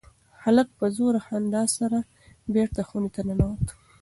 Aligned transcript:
هلک 0.43 0.67
په 0.77 0.85
زوره 0.95 1.19
خندا 1.25 1.63
سره 1.77 1.99
بېرته 2.53 2.81
خونې 2.87 3.09
ته 3.15 3.21
ننوت. 3.27 3.65